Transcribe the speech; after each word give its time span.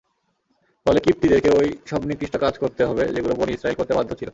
ফলে 0.85 0.99
কিবতীদেরকে 0.99 1.49
ঐ 1.51 1.59
সব 1.87 2.01
নিকৃষ্ট 2.09 2.35
কাজ 2.37 2.53
করতে 2.57 2.81
হবে 2.85 3.03
যেগুলো 3.15 3.33
বনী 3.35 3.51
ইসরাঈল 3.53 3.75
করতে 3.77 3.93
বাধ্য 3.97 4.11
ছিল। 4.19 4.29